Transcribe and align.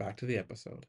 Back 0.00 0.16
to 0.16 0.24
the 0.24 0.38
episode. 0.38 0.86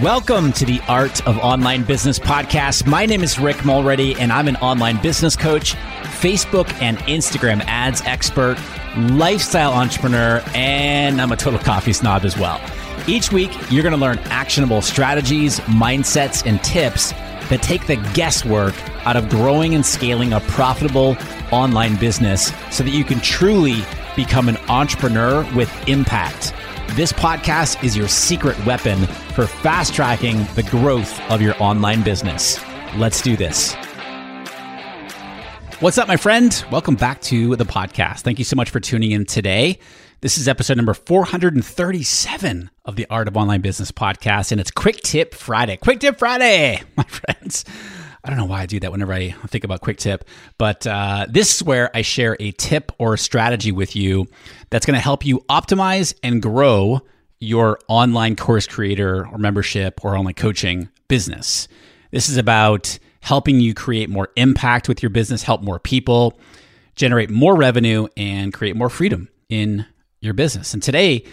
Welcome 0.00 0.54
to 0.54 0.64
the 0.64 0.80
Art 0.88 1.26
of 1.26 1.36
Online 1.40 1.84
Business 1.84 2.18
podcast. 2.18 2.86
My 2.86 3.04
name 3.04 3.22
is 3.22 3.38
Rick 3.38 3.66
Mulready, 3.66 4.18
and 4.18 4.32
I'm 4.32 4.48
an 4.48 4.56
online 4.56 4.98
business 5.02 5.36
coach, 5.36 5.74
Facebook 6.22 6.72
and 6.80 6.96
Instagram 7.00 7.60
ads 7.66 8.00
expert, 8.06 8.56
lifestyle 8.96 9.74
entrepreneur, 9.74 10.42
and 10.54 11.20
I'm 11.20 11.32
a 11.32 11.36
total 11.36 11.58
coffee 11.58 11.92
snob 11.92 12.24
as 12.24 12.38
well. 12.38 12.62
Each 13.06 13.30
week, 13.30 13.50
you're 13.70 13.82
going 13.82 13.94
to 13.94 14.00
learn 14.00 14.18
actionable 14.30 14.80
strategies, 14.80 15.60
mindsets, 15.60 16.46
and 16.46 16.64
tips 16.64 17.12
that 17.50 17.60
take 17.62 17.86
the 17.86 17.96
guesswork 18.14 18.74
out 19.06 19.16
of 19.16 19.28
growing 19.28 19.74
and 19.74 19.84
scaling 19.84 20.32
a 20.32 20.40
profitable 20.40 21.16
online 21.52 21.96
business 21.96 22.52
so 22.70 22.82
that 22.82 22.90
you 22.90 23.04
can 23.04 23.20
truly 23.20 23.82
become 24.16 24.48
an 24.48 24.56
entrepreneur 24.68 25.42
with 25.54 25.70
impact. 25.88 26.54
This 26.96 27.12
podcast 27.12 27.84
is 27.84 27.96
your 27.96 28.08
secret 28.08 28.62
weapon 28.66 29.06
for 29.34 29.46
fast 29.46 29.94
tracking 29.94 30.44
the 30.54 30.62
growth 30.64 31.20
of 31.30 31.40
your 31.40 31.54
online 31.62 32.02
business. 32.02 32.58
Let's 32.96 33.22
do 33.22 33.36
this. 33.36 33.74
What's 35.80 35.96
up, 35.96 36.08
my 36.08 36.16
friend? 36.16 36.62
Welcome 36.70 36.94
back 36.94 37.22
to 37.22 37.56
the 37.56 37.64
podcast. 37.64 38.20
Thank 38.20 38.38
you 38.38 38.44
so 38.44 38.54
much 38.54 38.68
for 38.68 38.80
tuning 38.80 39.12
in 39.12 39.24
today. 39.24 39.78
This 40.20 40.36
is 40.36 40.46
episode 40.48 40.76
number 40.76 40.92
437 40.92 42.70
of 42.84 42.96
the 42.96 43.06
Art 43.08 43.26
of 43.28 43.38
Online 43.38 43.62
Business 43.62 43.90
podcast, 43.90 44.52
and 44.52 44.60
it's 44.60 44.70
Quick 44.70 44.98
Tip 44.98 45.32
Friday. 45.32 45.78
Quick 45.78 46.00
Tip 46.00 46.18
Friday, 46.18 46.82
my 46.98 47.04
friends. 47.04 47.64
I 48.22 48.28
don't 48.28 48.38
know 48.38 48.44
why 48.44 48.60
I 48.60 48.66
do 48.66 48.80
that 48.80 48.92
whenever 48.92 49.12
I 49.12 49.30
think 49.46 49.64
about 49.64 49.80
quick 49.80 49.96
tip, 49.96 50.24
but 50.58 50.86
uh, 50.86 51.26
this 51.28 51.56
is 51.56 51.62
where 51.62 51.90
I 51.96 52.02
share 52.02 52.36
a 52.38 52.52
tip 52.52 52.92
or 52.98 53.14
a 53.14 53.18
strategy 53.18 53.72
with 53.72 53.96
you 53.96 54.26
that's 54.68 54.84
going 54.84 54.94
to 54.94 55.00
help 55.00 55.24
you 55.24 55.40
optimize 55.48 56.14
and 56.22 56.42
grow 56.42 57.00
your 57.40 57.78
online 57.88 58.36
course 58.36 58.66
creator 58.66 59.26
or 59.26 59.38
membership 59.38 60.04
or 60.04 60.16
online 60.16 60.34
coaching 60.34 60.90
business. 61.08 61.66
This 62.10 62.28
is 62.28 62.36
about 62.36 62.98
helping 63.22 63.60
you 63.60 63.72
create 63.74 64.10
more 64.10 64.28
impact 64.36 64.88
with 64.88 65.02
your 65.02 65.10
business, 65.10 65.42
help 65.42 65.62
more 65.62 65.78
people, 65.78 66.38
generate 66.96 67.30
more 67.30 67.56
revenue, 67.56 68.06
and 68.16 68.52
create 68.52 68.76
more 68.76 68.90
freedom 68.90 69.28
in 69.48 69.86
your 70.20 70.34
business. 70.34 70.74
And 70.74 70.82
today, 70.82 71.24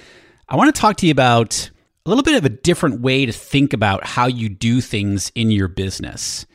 I 0.48 0.56
want 0.56 0.74
to 0.74 0.80
talk 0.80 0.96
to 0.98 1.06
you 1.06 1.12
about 1.12 1.70
a 2.06 2.10
little 2.10 2.24
bit 2.24 2.36
of 2.36 2.46
a 2.46 2.50
different 2.50 3.02
way 3.02 3.26
to 3.26 3.34
think 3.34 3.74
about 3.74 4.06
how 4.06 4.28
you 4.28 4.48
do 4.48 4.80
things 4.80 5.30
in 5.36 5.52
your 5.52 5.68
business. 5.68 6.46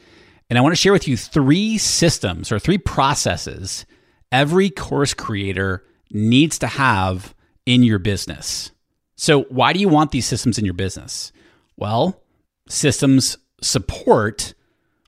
And 0.53 0.59
I 0.59 0.61
want 0.61 0.73
to 0.73 0.77
share 0.77 0.93
with 0.93 1.09
you 1.09 1.17
three 1.17 1.79
systems 1.79 2.53
or 2.53 2.59
three 2.59 2.77
processes 2.77 3.87
every 4.31 4.69
course 4.69 5.15
creator 5.15 5.83
needs 6.11 6.59
to 6.59 6.67
have 6.67 7.35
in 7.65 7.83
your 7.83 7.99
business. 7.99 8.71
So, 9.17 9.45
why 9.45 9.73
do 9.73 9.79
you 9.79 9.89
want 9.89 10.11
these 10.11 10.27
systems 10.27 10.59
in 10.59 10.67
your 10.67 10.75
business? 10.75 11.33
Well, 11.79 12.23
systems 12.69 13.39
support, 13.63 14.53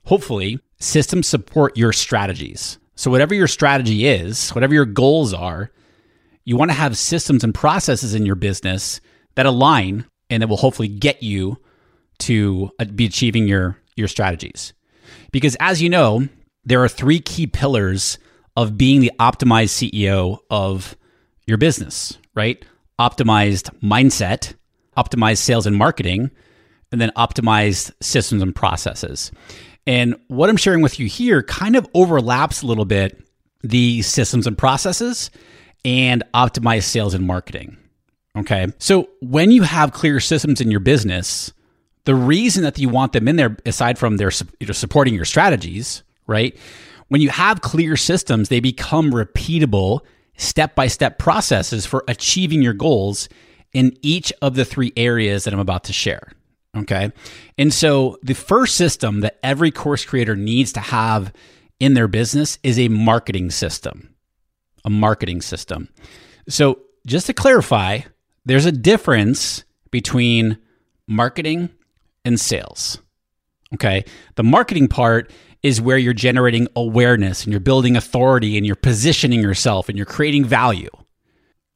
hopefully, 0.05 0.57
systems 0.79 1.27
support 1.27 1.77
your 1.77 1.93
strategies. 1.93 2.79
So, 2.95 3.11
whatever 3.11 3.35
your 3.35 3.47
strategy 3.47 4.07
is, 4.07 4.49
whatever 4.49 4.73
your 4.73 4.85
goals 4.85 5.31
are, 5.31 5.69
you 6.43 6.57
want 6.57 6.71
to 6.71 6.75
have 6.75 6.97
systems 6.97 7.43
and 7.43 7.53
processes 7.53 8.15
in 8.15 8.25
your 8.25 8.33
business 8.33 8.99
that 9.35 9.45
align 9.45 10.05
and 10.27 10.41
that 10.41 10.47
will 10.47 10.57
hopefully 10.57 10.87
get 10.87 11.21
you 11.21 11.59
to 12.17 12.71
uh, 12.79 12.85
be 12.85 13.05
achieving 13.05 13.47
your, 13.47 13.77
your 13.95 14.07
strategies. 14.07 14.73
Because 15.31 15.55
as 15.59 15.81
you 15.81 15.89
know, 15.89 16.27
there 16.63 16.83
are 16.83 16.87
three 16.87 17.19
key 17.19 17.47
pillars 17.47 18.17
of 18.57 18.77
being 18.77 19.01
the 19.01 19.11
optimized 19.19 19.91
CEO 19.91 20.39
of 20.49 20.95
your 21.45 21.57
business, 21.57 22.17
right? 22.33 22.63
Optimized 22.99 23.69
mindset, 23.81 24.53
optimized 24.97 25.39
sales 25.39 25.67
and 25.67 25.75
marketing, 25.75 26.31
and 26.91 27.01
then 27.01 27.11
optimized 27.17 27.91
systems 28.01 28.41
and 28.41 28.55
processes. 28.55 29.31
And 29.87 30.15
what 30.27 30.49
I'm 30.49 30.57
sharing 30.57 30.81
with 30.81 30.99
you 30.99 31.07
here 31.07 31.43
kind 31.43 31.75
of 31.75 31.87
overlaps 31.93 32.61
a 32.61 32.67
little 32.67 32.85
bit 32.85 33.21
the 33.61 34.01
systems 34.01 34.47
and 34.47 34.57
processes 34.57 35.31
and 35.83 36.23
optimized 36.33 36.83
sales 36.83 37.13
and 37.13 37.25
marketing. 37.25 37.77
Okay. 38.37 38.67
So 38.79 39.09
when 39.21 39.51
you 39.51 39.63
have 39.63 39.93
clear 39.93 40.19
systems 40.19 40.61
in 40.61 40.71
your 40.71 40.79
business, 40.79 41.53
the 42.05 42.15
reason 42.15 42.63
that 42.63 42.79
you 42.79 42.89
want 42.89 43.13
them 43.13 43.27
in 43.27 43.35
there, 43.35 43.57
aside 43.65 43.97
from 43.97 44.17
their 44.17 44.31
you 44.59 44.67
know, 44.67 44.73
supporting 44.73 45.13
your 45.13 45.25
strategies, 45.25 46.03
right? 46.27 46.57
When 47.09 47.21
you 47.21 47.29
have 47.29 47.61
clear 47.61 47.97
systems, 47.97 48.49
they 48.49 48.59
become 48.59 49.11
repeatable, 49.11 50.01
step 50.37 50.75
by 50.75 50.87
step 50.87 51.19
processes 51.19 51.85
for 51.85 52.03
achieving 52.07 52.61
your 52.61 52.73
goals 52.73 53.29
in 53.73 53.97
each 54.01 54.31
of 54.41 54.55
the 54.55 54.65
three 54.65 54.93
areas 54.95 55.43
that 55.43 55.53
I'm 55.53 55.59
about 55.59 55.83
to 55.85 55.93
share. 55.93 56.31
Okay. 56.77 57.11
And 57.57 57.73
so 57.73 58.17
the 58.21 58.33
first 58.33 58.75
system 58.75 59.21
that 59.21 59.39
every 59.43 59.71
course 59.71 60.03
creator 60.03 60.35
needs 60.35 60.73
to 60.73 60.79
have 60.79 61.31
in 61.79 61.93
their 61.93 62.07
business 62.07 62.57
is 62.63 62.79
a 62.79 62.87
marketing 62.89 63.51
system. 63.51 64.13
A 64.83 64.89
marketing 64.89 65.41
system. 65.41 65.89
So 66.47 66.79
just 67.05 67.27
to 67.27 67.33
clarify, 67.33 68.01
there's 68.45 68.65
a 68.65 68.71
difference 68.71 69.63
between 69.89 70.57
marketing 71.07 71.69
and 72.25 72.39
sales. 72.39 72.99
Okay. 73.73 74.05
The 74.35 74.43
marketing 74.43 74.87
part 74.87 75.31
is 75.63 75.81
where 75.81 75.97
you're 75.97 76.13
generating 76.13 76.67
awareness 76.75 77.43
and 77.43 77.51
you're 77.51 77.59
building 77.59 77.95
authority 77.95 78.57
and 78.57 78.65
you're 78.65 78.75
positioning 78.75 79.41
yourself 79.41 79.89
and 79.89 79.97
you're 79.97 80.05
creating 80.05 80.45
value, 80.45 80.89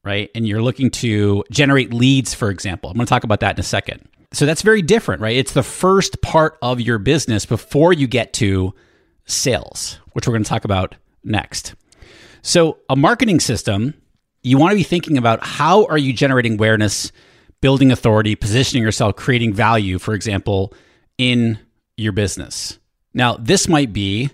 right? 0.04 0.30
And 0.34 0.46
you're 0.46 0.62
looking 0.62 0.90
to 0.90 1.44
generate 1.50 1.92
leads, 1.92 2.32
for 2.32 2.50
example. 2.50 2.90
I'm 2.90 2.96
going 2.96 3.06
to 3.06 3.10
talk 3.10 3.24
about 3.24 3.40
that 3.40 3.56
in 3.56 3.60
a 3.60 3.64
second. 3.64 4.08
So 4.32 4.46
that's 4.46 4.62
very 4.62 4.80
different, 4.80 5.20
right? 5.20 5.36
It's 5.36 5.52
the 5.52 5.64
first 5.64 6.22
part 6.22 6.56
of 6.62 6.80
your 6.80 6.98
business 6.98 7.44
before 7.46 7.92
you 7.92 8.06
get 8.06 8.32
to 8.34 8.72
sales, 9.26 9.98
which 10.12 10.26
we're 10.26 10.34
going 10.34 10.44
to 10.44 10.48
talk 10.48 10.64
about 10.64 10.94
next. 11.24 11.74
So, 12.42 12.78
a 12.88 12.96
marketing 12.96 13.40
system, 13.40 13.94
you 14.42 14.56
want 14.56 14.70
to 14.70 14.76
be 14.76 14.82
thinking 14.82 15.18
about 15.18 15.44
how 15.44 15.84
are 15.86 15.98
you 15.98 16.12
generating 16.12 16.54
awareness 16.54 17.12
building 17.60 17.92
authority, 17.92 18.34
positioning 18.34 18.82
yourself, 18.82 19.16
creating 19.16 19.52
value, 19.52 19.98
for 19.98 20.14
example, 20.14 20.72
in 21.18 21.58
your 21.96 22.12
business. 22.12 22.78
Now, 23.12 23.36
this 23.36 23.68
might 23.68 23.92
be 23.92 24.30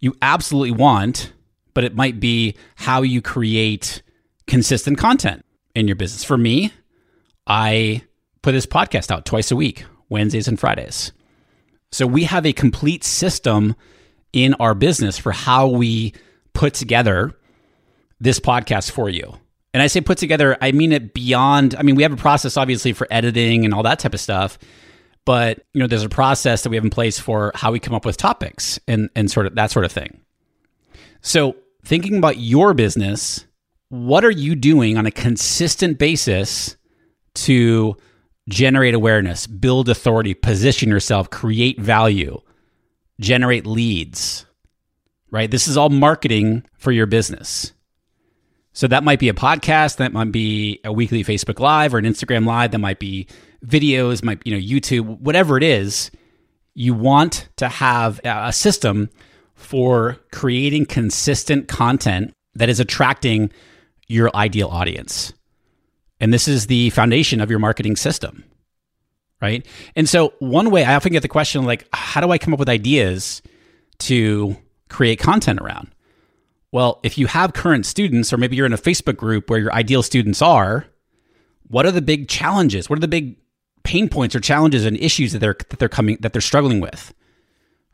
you 0.00 0.16
absolutely 0.22 0.70
want, 0.70 1.32
but 1.74 1.84
it 1.84 1.94
might 1.94 2.20
be 2.20 2.56
how 2.76 3.02
you 3.02 3.20
create 3.20 4.02
consistent 4.46 4.98
content 4.98 5.44
in 5.74 5.86
your 5.86 5.96
business. 5.96 6.24
For 6.24 6.38
me, 6.38 6.72
I 7.46 8.02
put 8.42 8.52
this 8.52 8.66
podcast 8.66 9.10
out 9.10 9.26
twice 9.26 9.50
a 9.50 9.56
week, 9.56 9.84
Wednesdays 10.08 10.48
and 10.48 10.58
Fridays. 10.58 11.12
So 11.92 12.06
we 12.06 12.24
have 12.24 12.46
a 12.46 12.52
complete 12.52 13.04
system 13.04 13.74
in 14.32 14.54
our 14.54 14.74
business 14.74 15.18
for 15.18 15.32
how 15.32 15.68
we 15.68 16.14
put 16.52 16.74
together 16.74 17.36
this 18.20 18.38
podcast 18.40 18.90
for 18.90 19.08
you. 19.08 19.38
And 19.72 19.82
I 19.82 19.86
say 19.86 20.00
put 20.00 20.18
together, 20.18 20.56
I 20.60 20.72
mean 20.72 20.92
it 20.92 21.14
beyond, 21.14 21.74
I 21.76 21.82
mean, 21.82 21.94
we 21.94 22.02
have 22.02 22.12
a 22.12 22.16
process 22.16 22.56
obviously 22.56 22.92
for 22.92 23.06
editing 23.10 23.64
and 23.64 23.72
all 23.72 23.82
that 23.84 23.98
type 23.98 24.14
of 24.14 24.20
stuff. 24.20 24.58
But, 25.24 25.64
you 25.74 25.80
know, 25.80 25.86
there's 25.86 26.02
a 26.02 26.08
process 26.08 26.62
that 26.62 26.70
we 26.70 26.76
have 26.76 26.84
in 26.84 26.90
place 26.90 27.18
for 27.18 27.52
how 27.54 27.70
we 27.70 27.78
come 27.78 27.94
up 27.94 28.04
with 28.04 28.16
topics 28.16 28.80
and, 28.88 29.10
and 29.14 29.30
sort 29.30 29.46
of 29.46 29.54
that 29.54 29.70
sort 29.70 29.84
of 29.84 29.92
thing. 29.92 30.20
So 31.20 31.56
thinking 31.84 32.16
about 32.16 32.38
your 32.38 32.74
business, 32.74 33.46
what 33.90 34.24
are 34.24 34.30
you 34.30 34.54
doing 34.54 34.96
on 34.96 35.06
a 35.06 35.10
consistent 35.10 35.98
basis 35.98 36.76
to 37.34 37.96
generate 38.48 38.94
awareness, 38.94 39.46
build 39.46 39.88
authority, 39.88 40.34
position 40.34 40.88
yourself, 40.88 41.30
create 41.30 41.78
value, 41.78 42.40
generate 43.20 43.66
leads, 43.66 44.46
right? 45.30 45.50
This 45.50 45.68
is 45.68 45.76
all 45.76 45.90
marketing 45.90 46.64
for 46.78 46.92
your 46.92 47.06
business. 47.06 47.72
So 48.72 48.86
that 48.86 49.02
might 49.02 49.18
be 49.18 49.28
a 49.28 49.34
podcast, 49.34 49.96
that 49.96 50.12
might 50.12 50.32
be 50.32 50.80
a 50.84 50.92
weekly 50.92 51.24
Facebook 51.24 51.58
Live 51.58 51.92
or 51.94 51.98
an 51.98 52.04
Instagram 52.04 52.46
Live, 52.46 52.70
that 52.70 52.78
might 52.78 52.98
be 52.98 53.26
videos, 53.64 54.22
might 54.22 54.40
you 54.44 54.52
know 54.54 54.60
YouTube, 54.60 55.20
whatever 55.20 55.56
it 55.56 55.62
is. 55.62 56.10
You 56.74 56.94
want 56.94 57.48
to 57.56 57.68
have 57.68 58.20
a 58.24 58.52
system 58.52 59.10
for 59.54 60.16
creating 60.32 60.86
consistent 60.86 61.68
content 61.68 62.32
that 62.54 62.68
is 62.68 62.80
attracting 62.80 63.50
your 64.06 64.34
ideal 64.34 64.68
audience. 64.68 65.32
And 66.20 66.32
this 66.32 66.48
is 66.48 66.66
the 66.66 66.90
foundation 66.90 67.40
of 67.40 67.50
your 67.50 67.58
marketing 67.58 67.96
system. 67.96 68.44
Right. 69.40 69.66
And 69.96 70.06
so, 70.06 70.34
one 70.38 70.70
way 70.70 70.84
I 70.84 70.94
often 70.94 71.12
get 71.12 71.22
the 71.22 71.28
question, 71.28 71.64
like, 71.64 71.88
how 71.94 72.20
do 72.20 72.30
I 72.30 72.36
come 72.36 72.52
up 72.52 72.60
with 72.60 72.68
ideas 72.68 73.40
to 74.00 74.54
create 74.90 75.18
content 75.18 75.60
around? 75.60 75.88
Well, 76.72 77.00
if 77.02 77.18
you 77.18 77.26
have 77.26 77.52
current 77.52 77.84
students, 77.84 78.32
or 78.32 78.36
maybe 78.36 78.56
you're 78.56 78.66
in 78.66 78.72
a 78.72 78.78
Facebook 78.78 79.16
group 79.16 79.50
where 79.50 79.58
your 79.58 79.72
ideal 79.72 80.02
students 80.02 80.40
are, 80.40 80.86
what 81.66 81.86
are 81.86 81.90
the 81.90 82.02
big 82.02 82.28
challenges? 82.28 82.88
What 82.88 82.98
are 82.98 83.00
the 83.00 83.08
big 83.08 83.36
pain 83.82 84.08
points 84.08 84.34
or 84.34 84.40
challenges 84.40 84.84
and 84.84 84.96
issues 84.96 85.32
that 85.32 85.38
they're 85.38 85.56
that 85.70 85.78
they're 85.78 85.88
coming 85.88 86.18
that 86.20 86.32
they're 86.32 86.42
struggling 86.42 86.80
with 86.80 87.14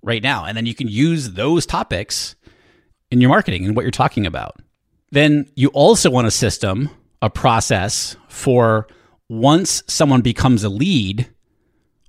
right 0.02 0.22
now? 0.22 0.44
And 0.44 0.56
then 0.56 0.66
you 0.66 0.74
can 0.74 0.88
use 0.88 1.32
those 1.32 1.64
topics 1.64 2.36
in 3.10 3.20
your 3.20 3.30
marketing 3.30 3.64
and 3.64 3.76
what 3.76 3.82
you're 3.82 3.90
talking 3.90 4.26
about. 4.26 4.60
Then 5.10 5.48
you 5.54 5.68
also 5.68 6.10
want 6.10 6.26
a 6.26 6.32
system, 6.32 6.90
a 7.22 7.30
process 7.30 8.16
for 8.28 8.88
once 9.28 9.82
someone 9.86 10.20
becomes 10.20 10.64
a 10.64 10.68
lead, 10.68 11.28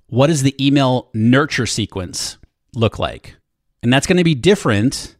what 0.08 0.28
does 0.28 0.42
the 0.42 0.54
email 0.64 1.10
nurture 1.14 1.66
sequence 1.66 2.38
look 2.74 2.98
like? 2.98 3.36
And 3.82 3.92
that's 3.92 4.06
going 4.06 4.18
to 4.18 4.24
be 4.24 4.34
different 4.34 5.16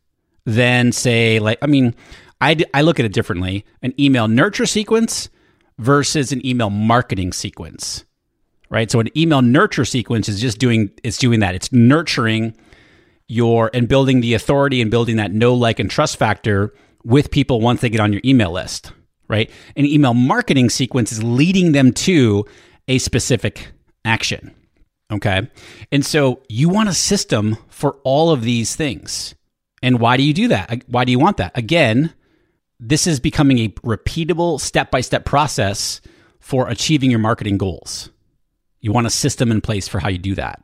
than, 0.49 0.93
say, 0.93 1.39
like, 1.39 1.59
I 1.61 1.67
mean, 1.67 1.95
I, 2.41 2.57
I 2.73 2.81
look 2.81 2.99
at 2.99 3.05
it 3.05 3.13
differently 3.13 3.67
an 3.83 3.93
email 4.01 4.29
nurture 4.29 4.65
sequence 4.65 5.29
versus 5.79 6.33
an 6.33 6.45
email 6.45 6.71
marketing 6.71 7.35
sequence, 7.35 8.05
right? 8.71 8.91
So 8.91 8.99
an 8.99 9.11
email 9.17 9.43
nurture 9.43 9.85
sequence 9.85 10.29
is 10.29 10.41
just 10.41 10.59
doing, 10.59 10.91
it's 11.05 11.19
doing 11.19 11.41
that. 11.41 11.55
It's 11.55 11.71
nurturing 11.71 12.57
your 13.27 13.71
and 13.75 13.87
building 13.87 14.23
the 14.23 14.33
authority 14.33 14.81
and 14.81 14.91
building 14.91 15.17
that 15.17 15.33
know, 15.33 15.53
like, 15.53 15.79
and 15.79 15.91
trust 15.91 16.17
factor 16.17 16.73
with 17.05 17.31
people 17.31 17.61
once 17.61 17.83
they 17.83 17.91
get 17.91 18.01
on 18.01 18.13
your 18.13 18.23
email 18.25 18.53
list, 18.53 18.93
right? 19.29 19.51
An 19.77 19.85
email 19.85 20.15
marketing 20.15 20.71
sequence 20.71 21.13
is 21.13 21.23
leading 21.23 21.73
them 21.73 21.93
to 21.93 22.47
a 22.89 22.97
specific 22.99 23.69
action. 24.07 24.55
Okay. 25.13 25.49
And 25.93 26.05
so 26.05 26.43
you 26.49 26.71
want 26.71 26.89
a 26.89 26.95
system 26.95 27.59
for 27.69 27.99
all 28.05 28.31
of 28.31 28.43
these 28.43 28.75
things. 28.77 29.35
And 29.83 30.01
why 30.01 30.17
do 30.17 30.23
you 30.23 30.35
do 30.35 30.49
that? 30.49 30.85
Why 30.89 31.05
do 31.05 31.13
you 31.13 31.19
want 31.19 31.37
that? 31.37 31.57
Again, 31.57 32.13
this 32.81 33.07
is 33.07 33.21
becoming 33.21 33.59
a 33.59 33.69
repeatable 33.69 34.61
step 34.61 34.91
by 34.91 35.01
step 35.01 35.25
process 35.25 36.01
for 36.41 36.69
achieving 36.69 37.11
your 37.11 37.21
marketing 37.21 37.59
goals. 37.59 38.11
You 38.81 38.93
want 38.93 39.07
a 39.07 39.11
system 39.11 39.51
in 39.51 39.61
place 39.61 39.89
for 39.89 39.99
how 39.99 40.09
you 40.09 40.19
do 40.19 40.35
that. 40.37 40.63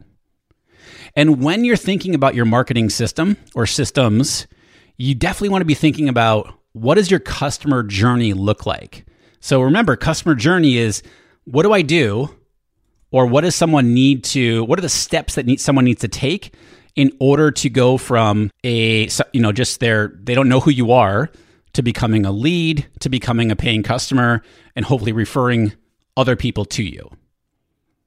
And 1.16 1.43
when 1.43 1.64
you're 1.64 1.76
thinking 1.76 2.14
about 2.14 2.34
your 2.34 2.44
marketing 2.44 2.90
system 2.90 3.37
or 3.55 3.66
systems, 3.66 4.46
you 4.96 5.14
definitely 5.14 5.49
want 5.50 5.62
to 5.62 5.67
be 5.67 5.75
thinking 5.75 6.08
about 6.08 6.52
what 6.72 6.94
does 6.94 7.10
your 7.10 7.20
customer 7.20 7.82
journey 7.82 8.32
look 8.32 8.67
like? 8.67 9.05
So 9.40 9.60
remember, 9.60 9.96
customer 9.96 10.34
journey 10.34 10.76
is 10.76 11.02
what 11.44 11.62
do 11.62 11.72
I 11.72 11.82
do? 11.82 12.31
Or 13.10 13.26
what 13.26 13.43
does 13.43 13.55
someone 13.55 13.94
need 13.94 14.25
to, 14.25 14.64
what 14.64 14.78
are 14.78 14.82
the 14.82 14.88
steps 14.88 15.37
that 15.37 15.46
need, 15.46 15.60
someone 15.60 15.84
needs 15.84 16.00
to 16.00 16.08
take 16.08 16.52
in 16.96 17.12
order 17.20 17.50
to 17.50 17.69
go 17.69 17.96
from 17.99 18.50
a, 18.62 19.08
you 19.32 19.41
know, 19.41 19.52
just 19.52 19.81
their, 19.81 20.14
they 20.23 20.35
don't 20.35 20.49
know 20.49 20.61
who 20.61 20.70
you 20.70 20.93
are 20.93 21.31
to 21.73 21.82
becoming 21.82 22.25
a 22.25 22.31
lead, 22.31 22.87
to 23.00 23.08
becoming 23.08 23.50
a 23.50 23.56
paying 23.56 23.82
customer, 23.82 24.43
and 24.76 24.85
hopefully 24.85 25.12
referring 25.12 25.73
other 26.17 26.37
people 26.37 26.64
to 26.64 26.85
you. 26.85 27.11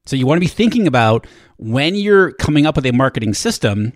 So 0.06 0.16
you 0.16 0.26
want 0.26 0.38
to 0.38 0.42
be 0.42 0.48
thinking 0.48 0.88
about 0.88 1.28
when 1.58 1.96
you're 1.96 2.32
coming 2.32 2.66
up 2.66 2.78
with 2.78 2.86
a 2.86 2.94
marketing 2.94 3.34
system, 3.34 3.92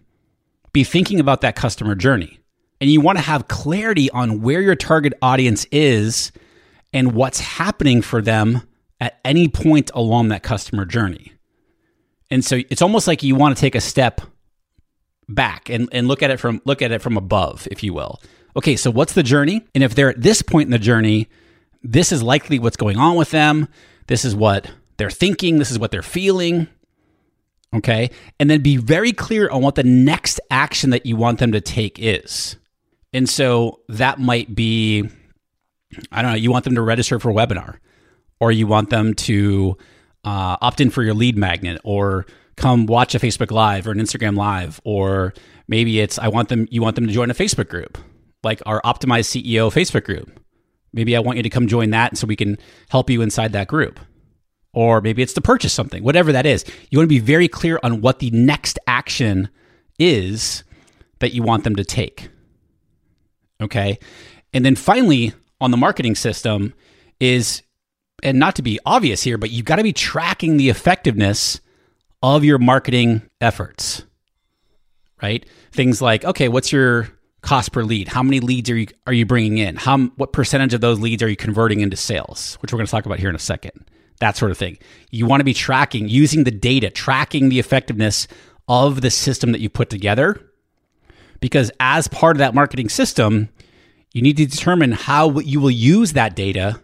be 0.73 0.83
thinking 0.83 1.19
about 1.19 1.41
that 1.41 1.55
customer 1.55 1.95
journey 1.95 2.41
and 2.81 2.89
you 2.89 2.99
want 2.99 3.19
to 3.19 3.23
have 3.23 3.47
clarity 3.47 4.09
on 4.09 4.41
where 4.41 4.59
your 4.59 4.75
target 4.75 5.13
audience 5.21 5.65
is 5.71 6.31
and 6.91 7.13
what's 7.13 7.39
happening 7.39 8.01
for 8.01 8.21
them 8.21 8.67
at 8.99 9.19
any 9.23 9.47
point 9.47 9.91
along 9.93 10.29
that 10.29 10.41
customer 10.41 10.83
journey. 10.83 11.31
And 12.31 12.43
so 12.43 12.59
it's 12.69 12.81
almost 12.81 13.07
like 13.07 13.21
you 13.21 13.35
want 13.35 13.55
to 13.55 13.61
take 13.61 13.75
a 13.75 13.81
step 13.81 14.21
back 15.33 15.69
and, 15.69 15.89
and 15.91 16.07
look 16.07 16.23
at 16.23 16.31
it 16.31 16.37
from 16.37 16.61
look 16.65 16.81
at 16.81 16.91
it 16.91 17.01
from 17.01 17.17
above, 17.17 17.67
if 17.71 17.83
you 17.83 17.93
will. 17.93 18.21
Okay, 18.55 18.75
so 18.75 18.91
what's 18.91 19.13
the 19.13 19.23
journey? 19.23 19.65
And 19.73 19.83
if 19.83 19.95
they're 19.95 20.09
at 20.09 20.21
this 20.21 20.41
point 20.41 20.67
in 20.67 20.71
the 20.71 20.79
journey, 20.79 21.29
this 21.83 22.11
is 22.11 22.21
likely 22.21 22.59
what's 22.59 22.77
going 22.77 22.97
on 22.97 23.15
with 23.15 23.31
them. 23.31 23.67
This 24.07 24.25
is 24.25 24.35
what 24.35 24.69
they're 24.97 25.09
thinking, 25.09 25.57
this 25.57 25.71
is 25.71 25.79
what 25.79 25.91
they're 25.91 26.01
feeling. 26.01 26.67
Okay. 27.73 28.11
And 28.39 28.49
then 28.49 28.61
be 28.61 28.77
very 28.77 29.13
clear 29.13 29.49
on 29.49 29.61
what 29.61 29.75
the 29.75 29.83
next 29.83 30.39
action 30.49 30.89
that 30.89 31.05
you 31.05 31.15
want 31.15 31.39
them 31.39 31.53
to 31.53 31.61
take 31.61 31.97
is. 31.99 32.57
And 33.13 33.29
so 33.29 33.79
that 33.87 34.19
might 34.19 34.53
be, 34.53 35.09
I 36.11 36.21
don't 36.21 36.31
know, 36.31 36.37
you 36.37 36.51
want 36.51 36.65
them 36.65 36.75
to 36.75 36.81
register 36.81 37.19
for 37.19 37.29
a 37.29 37.33
webinar, 37.33 37.77
or 38.39 38.51
you 38.51 38.67
want 38.67 38.89
them 38.89 39.13
to 39.13 39.77
uh, 40.23 40.57
opt 40.61 40.81
in 40.81 40.89
for 40.89 41.03
your 41.03 41.13
lead 41.13 41.37
magnet, 41.37 41.79
or 41.83 42.25
come 42.55 42.85
watch 42.85 43.15
a 43.15 43.19
Facebook 43.19 43.51
Live 43.51 43.87
or 43.87 43.91
an 43.91 43.99
Instagram 43.99 44.35
Live, 44.37 44.79
or 44.83 45.33
maybe 45.67 45.99
it's 45.99 46.19
I 46.19 46.27
want 46.27 46.49
them, 46.49 46.67
you 46.71 46.81
want 46.81 46.95
them 46.95 47.07
to 47.07 47.13
join 47.13 47.31
a 47.31 47.33
Facebook 47.33 47.69
group, 47.69 47.97
like 48.43 48.61
our 48.65 48.81
Optimized 48.81 49.29
CEO 49.29 49.71
Facebook 49.71 50.03
group. 50.03 50.31
Maybe 50.93 51.15
I 51.15 51.19
want 51.19 51.37
you 51.37 51.43
to 51.43 51.49
come 51.49 51.67
join 51.67 51.91
that 51.91 52.17
so 52.17 52.27
we 52.27 52.35
can 52.35 52.57
help 52.89 53.09
you 53.09 53.21
inside 53.21 53.53
that 53.53 53.67
group. 53.67 53.99
Or 54.73 55.01
maybe 55.01 55.21
it's 55.21 55.33
to 55.33 55.41
purchase 55.41 55.73
something, 55.73 56.03
whatever 56.03 56.31
that 56.31 56.45
is. 56.45 56.65
You 56.89 56.97
want 56.97 57.05
to 57.05 57.15
be 57.15 57.19
very 57.19 57.47
clear 57.47 57.79
on 57.83 58.01
what 58.01 58.19
the 58.19 58.31
next 58.31 58.79
action 58.87 59.49
is 59.99 60.63
that 61.19 61.33
you 61.33 61.43
want 61.43 61.63
them 61.63 61.75
to 61.75 61.83
take. 61.83 62.29
Okay. 63.61 63.99
And 64.53 64.65
then 64.65 64.75
finally, 64.75 65.33
on 65.59 65.71
the 65.71 65.77
marketing 65.77 66.15
system, 66.15 66.73
is, 67.19 67.61
and 68.23 68.39
not 68.39 68.55
to 68.55 68.61
be 68.61 68.79
obvious 68.85 69.23
here, 69.23 69.37
but 69.37 69.51
you've 69.51 69.65
got 69.65 69.77
to 69.77 69.83
be 69.83 69.93
tracking 69.93 70.57
the 70.57 70.69
effectiveness 70.69 71.59
of 72.23 72.43
your 72.43 72.57
marketing 72.57 73.21
efforts, 73.39 74.03
right? 75.21 75.45
Things 75.71 76.01
like, 76.01 76.23
okay, 76.25 76.47
what's 76.47 76.71
your 76.71 77.09
cost 77.41 77.71
per 77.71 77.83
lead? 77.83 78.07
How 78.07 78.21
many 78.23 78.39
leads 78.39 78.69
are 78.69 78.77
you 78.77 78.87
are 79.07 79.13
you 79.13 79.25
bringing 79.25 79.57
in? 79.57 79.75
How 79.75 79.97
what 80.15 80.33
percentage 80.33 80.73
of 80.73 80.81
those 80.81 80.99
leads 80.99 81.23
are 81.23 81.29
you 81.29 81.35
converting 81.35 81.81
into 81.81 81.97
sales? 81.97 82.55
Which 82.61 82.71
we're 82.71 82.77
going 82.77 82.87
to 82.87 82.91
talk 82.91 83.05
about 83.05 83.19
here 83.19 83.29
in 83.29 83.35
a 83.35 83.39
second. 83.39 83.85
That 84.19 84.37
sort 84.37 84.51
of 84.51 84.57
thing. 84.57 84.77
You 85.09 85.25
want 85.25 85.39
to 85.39 85.45
be 85.45 85.53
tracking 85.53 86.07
using 86.07 86.43
the 86.43 86.51
data, 86.51 86.91
tracking 86.91 87.49
the 87.49 87.59
effectiveness 87.59 88.27
of 88.67 89.01
the 89.01 89.09
system 89.09 89.51
that 89.51 89.61
you 89.61 89.69
put 89.69 89.89
together 89.89 90.51
because 91.41 91.71
as 91.79 92.07
part 92.07 92.37
of 92.37 92.39
that 92.39 92.53
marketing 92.53 92.87
system, 92.87 93.49
you 94.13 94.21
need 94.21 94.37
to 94.37 94.45
determine 94.45 94.93
how 94.93 95.39
you 95.39 95.59
will 95.59 95.71
use 95.71 96.13
that 96.13 96.35
data 96.35 96.79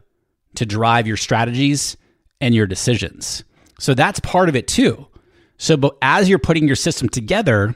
to 0.55 0.65
drive 0.65 1.07
your 1.07 1.17
strategies 1.17 1.97
and 2.41 2.53
your 2.53 2.67
decisions. 2.67 3.43
So 3.79 3.93
that's 3.93 4.19
part 4.19 4.49
of 4.49 4.55
it 4.55 4.67
too. 4.67 5.07
So, 5.57 5.77
but 5.77 5.97
as 6.01 6.29
you're 6.29 6.39
putting 6.39 6.67
your 6.67 6.75
system 6.75 7.09
together, 7.09 7.75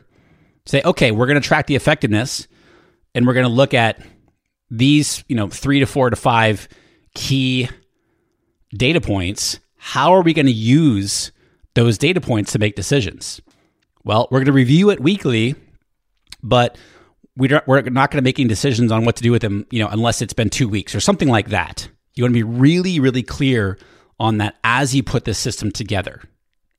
say, 0.65 0.81
okay, 0.83 1.11
we're 1.11 1.25
going 1.25 1.41
to 1.41 1.47
track 1.47 1.67
the 1.67 1.75
effectiveness 1.75 2.47
and 3.15 3.25
we're 3.25 3.33
going 3.33 3.45
to 3.45 3.51
look 3.51 3.73
at 3.73 4.05
these, 4.69 5.23
you 5.27 5.35
know, 5.35 5.49
three 5.49 5.79
to 5.79 5.85
four 5.85 6.09
to 6.09 6.15
five 6.15 6.67
key 7.15 7.69
data 8.71 9.01
points. 9.01 9.59
How 9.77 10.13
are 10.13 10.21
we 10.21 10.33
going 10.33 10.45
to 10.45 10.51
use 10.51 11.31
those 11.73 11.97
data 11.97 12.21
points 12.21 12.51
to 12.53 12.59
make 12.59 12.75
decisions? 12.75 13.41
Well, 14.03 14.27
we're 14.31 14.39
going 14.39 14.45
to 14.45 14.53
review 14.53 14.89
it 14.91 14.99
weekly 14.99 15.55
but 16.43 16.77
we're 17.37 17.61
not 17.67 18.11
going 18.11 18.17
to 18.17 18.21
make 18.21 18.39
any 18.39 18.49
decisions 18.49 18.91
on 18.91 19.05
what 19.05 19.15
to 19.15 19.23
do 19.23 19.31
with 19.31 19.41
them, 19.41 19.65
you 19.71 19.79
know, 19.79 19.87
unless 19.89 20.21
it's 20.21 20.33
been 20.33 20.49
two 20.49 20.67
weeks 20.67 20.93
or 20.93 20.99
something 20.99 21.29
like 21.29 21.49
that. 21.49 21.89
You 22.21 22.25
want 22.25 22.35
to 22.35 22.45
be 22.45 22.59
really, 22.59 22.99
really 22.99 23.23
clear 23.23 23.79
on 24.19 24.37
that 24.37 24.55
as 24.63 24.93
you 24.93 25.01
put 25.01 25.25
this 25.25 25.39
system 25.39 25.71
together. 25.71 26.21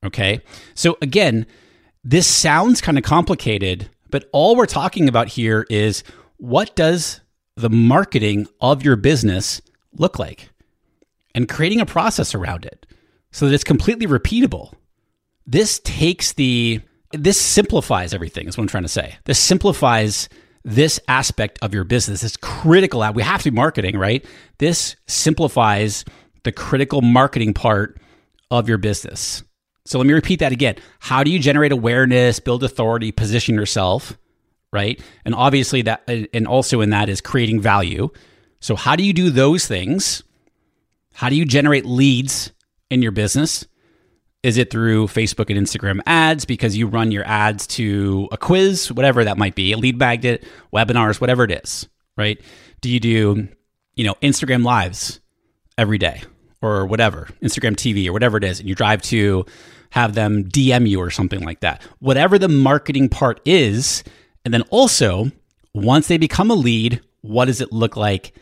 Okay. 0.05 0.41
So 0.73 0.97
again, 1.01 1.45
this 2.01 2.25
sounds 2.25 2.79
kind 2.79 2.97
of 2.97 3.03
complicated, 3.03 3.89
but 4.09 4.29
all 4.31 4.55
we're 4.55 4.65
talking 4.65 5.09
about 5.09 5.27
here 5.27 5.65
is 5.69 6.05
what 6.37 6.73
does 6.77 7.19
the 7.57 7.69
marketing 7.69 8.47
of 8.61 8.85
your 8.85 8.95
business 8.95 9.61
look 9.91 10.17
like? 10.17 10.49
And 11.35 11.49
creating 11.49 11.81
a 11.81 11.85
process 11.85 12.33
around 12.33 12.63
it 12.63 12.85
so 13.33 13.45
that 13.45 13.53
it's 13.53 13.65
completely 13.65 14.07
repeatable. 14.07 14.71
This 15.45 15.81
takes 15.83 16.31
the 16.31 16.79
this 17.11 17.39
simplifies 17.39 18.13
everything 18.13 18.47
is 18.47 18.57
what 18.57 18.63
I'm 18.63 18.69
trying 18.69 18.83
to 18.83 18.89
say. 18.89 19.17
This 19.25 19.39
simplifies 19.39 20.29
this 20.63 20.99
aspect 21.07 21.59
of 21.61 21.73
your 21.73 21.83
business. 21.83 22.21
This 22.21 22.37
critical 22.37 23.05
we 23.13 23.23
have 23.23 23.41
to 23.43 23.51
be 23.51 23.55
marketing, 23.55 23.97
right? 23.97 24.25
This 24.59 24.95
simplifies 25.07 26.05
the 26.43 26.51
critical 26.51 27.01
marketing 27.01 27.53
part 27.53 27.99
of 28.51 28.69
your 28.69 28.77
business. 28.77 29.43
So 29.85 29.97
let 29.97 30.07
me 30.07 30.13
repeat 30.13 30.39
that 30.39 30.51
again. 30.51 30.75
How 30.99 31.23
do 31.23 31.31
you 31.31 31.39
generate 31.39 31.71
awareness, 31.71 32.39
build 32.39 32.63
authority, 32.63 33.11
position 33.11 33.55
yourself, 33.55 34.17
right? 34.71 35.01
And 35.25 35.35
obviously 35.35 35.81
that 35.83 36.03
and 36.07 36.47
also 36.47 36.81
in 36.81 36.91
that 36.91 37.09
is 37.09 37.19
creating 37.19 37.61
value. 37.61 38.09
So 38.59 38.75
how 38.75 38.95
do 38.95 39.03
you 39.03 39.13
do 39.13 39.29
those 39.29 39.67
things? 39.67 40.23
How 41.13 41.29
do 41.29 41.35
you 41.35 41.45
generate 41.45 41.85
leads 41.85 42.51
in 42.89 43.01
your 43.01 43.11
business? 43.11 43.65
Is 44.43 44.57
it 44.57 44.69
through 44.69 45.07
Facebook 45.07 45.49
and 45.49 45.57
Instagram 45.57 46.01
ads 46.05 46.43
because 46.43 46.75
you 46.75 46.85
run 46.85 47.11
your 47.11 47.25
ads 47.25 47.65
to 47.67 48.27
a 48.31 48.37
quiz, 48.37 48.91
whatever 48.91 49.23
that 49.23 49.37
might 49.37 49.55
be, 49.55 49.71
a 49.71 49.77
lead 49.77 49.97
magnet, 49.97 50.45
webinars, 50.73 51.21
whatever 51.21 51.45
it 51.45 51.51
is, 51.63 51.87
right? 52.17 52.39
Do 52.81 52.89
you 52.89 52.99
do, 52.99 53.47
you 53.95 54.03
know, 54.03 54.15
Instagram 54.21 54.65
lives 54.65 55.21
every 55.77 55.97
day 55.97 56.23
or 56.61 56.85
whatever, 56.85 57.29
Instagram 57.41 57.75
TV 57.75 58.07
or 58.07 58.13
whatever 58.13 58.37
it 58.37 58.43
is, 58.43 58.59
and 58.59 58.67
you 58.67 58.75
drive 58.75 59.01
to 59.03 59.45
have 59.91 60.15
them 60.15 60.43
DM 60.45 60.89
you 60.89 60.99
or 60.99 61.09
something 61.09 61.41
like 61.41 61.59
that. 61.59 61.81
Whatever 61.99 62.39
the 62.39 62.49
marketing 62.49 63.09
part 63.09 63.39
is, 63.45 64.03
and 64.43 64.53
then 64.53 64.63
also 64.63 65.31
once 65.73 66.07
they 66.07 66.17
become 66.17 66.49
a 66.49 66.55
lead, 66.55 67.01
what 67.21 67.45
does 67.45 67.61
it 67.61 67.71
look 67.71 67.95
like 67.95 68.33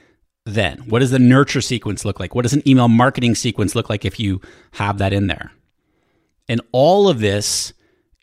then? 0.45 0.79
What 0.87 0.99
does 0.99 1.11
the 1.11 1.19
nurture 1.19 1.61
sequence 1.61 2.05
look 2.05 2.19
like? 2.19 2.33
What 2.33 2.43
does 2.43 2.53
an 2.53 2.67
email 2.67 2.87
marketing 2.87 3.35
sequence 3.35 3.75
look 3.75 3.89
like 3.89 4.05
if 4.05 4.19
you 4.19 4.41
have 4.71 4.97
that 4.97 5.13
in 5.13 5.27
there? 5.27 5.51
And 6.47 6.61
all 6.71 7.07
of 7.07 7.19
this 7.19 7.73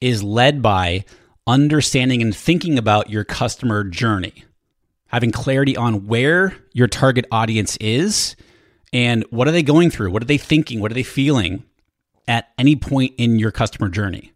is 0.00 0.22
led 0.22 0.62
by 0.62 1.04
understanding 1.46 2.22
and 2.22 2.37
thinking 2.37 2.78
about 2.78 3.10
your 3.10 3.25
customer 3.25 3.84
journey, 3.84 4.44
having 5.06 5.32
clarity 5.32 5.76
on 5.76 6.06
where 6.06 6.54
your 6.72 6.87
target 6.87 7.25
audience 7.32 7.76
is 7.78 8.37
and 8.92 9.25
what 9.30 9.48
are 9.48 9.52
they 9.52 9.62
going 9.62 9.90
through? 9.90 10.10
What 10.10 10.22
are 10.22 10.26
they 10.26 10.38
thinking? 10.38 10.80
What 10.80 10.90
are 10.90 10.94
they 10.94 11.02
feeling 11.02 11.64
at 12.26 12.48
any 12.58 12.76
point 12.76 13.14
in 13.18 13.38
your 13.38 13.50
customer 13.50 13.88
journey? 13.88 14.32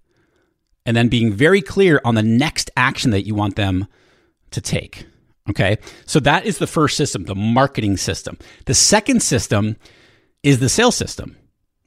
And 0.84 0.96
then 0.96 1.08
being 1.08 1.32
very 1.32 1.62
clear 1.62 2.00
on 2.04 2.14
the 2.14 2.22
next 2.22 2.70
action 2.76 3.12
that 3.12 3.26
you 3.26 3.34
want 3.34 3.56
them 3.56 3.86
to 4.50 4.60
take. 4.60 5.06
Okay. 5.48 5.78
So 6.06 6.20
that 6.20 6.44
is 6.44 6.58
the 6.58 6.66
first 6.66 6.96
system, 6.96 7.24
the 7.24 7.34
marketing 7.34 7.96
system. 7.96 8.38
The 8.66 8.74
second 8.74 9.22
system 9.22 9.76
is 10.42 10.60
the 10.60 10.68
sales 10.68 10.96
system 10.96 11.36